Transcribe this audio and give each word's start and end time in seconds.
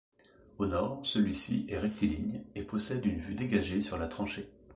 Au 0.57 0.65
nord, 0.65 1.05
celui-ci 1.05 1.67
est 1.69 1.77
rectiligne 1.77 2.43
et 2.55 2.63
possède 2.63 3.05
une 3.05 3.19
vue 3.19 3.35
dégagée 3.35 3.81
sur 3.81 3.99
la 3.99 4.07
tranchée. 4.07 4.49